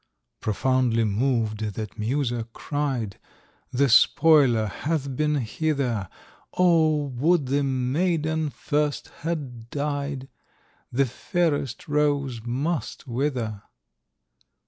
Profoundly 0.39 1.03
moved, 1.03 1.59
that 1.59 1.99
muser 1.99 2.45
cried: 2.53 3.19
The 3.71 3.87
spoiler 3.87 4.65
hath 4.65 5.15
been 5.15 5.35
hither; 5.35 6.09
O! 6.55 7.03
would 7.05 7.45
the 7.45 7.61
maiden 7.61 8.49
first 8.49 9.09
had 9.21 9.69
died,— 9.69 10.27
The 10.91 11.05
fairest 11.05 11.87
rose 11.87 12.41
must 12.43 13.05
wither! 13.07 13.61